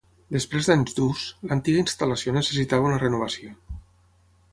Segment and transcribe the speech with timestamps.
[0.35, 3.53] Després d'anys d'ús, l'antiga instal·lació necessitava una renovació.